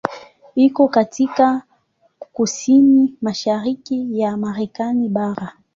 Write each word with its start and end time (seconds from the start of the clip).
Iko 0.55 0.87
katika 0.87 1.63
kusini 2.33 3.17
mashariki 3.21 4.19
ya 4.19 4.37
Marekani 4.37 5.09
bara. 5.09 5.53